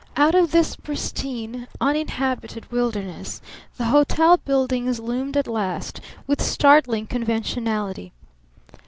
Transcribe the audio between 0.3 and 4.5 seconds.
of this pristine, uninhabited wilderness the hotel